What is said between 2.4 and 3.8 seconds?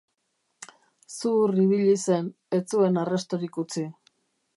ez zuen arrastorik